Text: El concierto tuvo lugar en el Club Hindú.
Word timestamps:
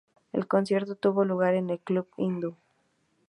El 0.33 0.47
concierto 0.47 0.95
tuvo 0.95 1.23
lugar 1.25 1.53
en 1.53 1.69
el 1.69 1.77
Club 1.79 2.07
Hindú. 2.17 2.55